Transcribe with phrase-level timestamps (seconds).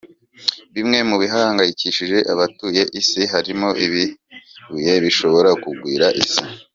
[0.75, 6.41] Bimwe mu bihangayikije abatuye isi harimo ibibuye bishobora kugwira isi.